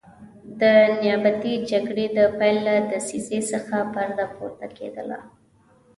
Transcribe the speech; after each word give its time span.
د 0.59 0.61
نیابتي 0.99 1.53
جګړې 1.71 2.05
د 2.17 2.19
پیل 2.37 2.57
له 2.67 2.75
دسیسې 2.91 3.39
څخه 3.51 3.75
پرده 3.93 4.25
پورته 4.35 4.67
کېدله. 4.77 5.19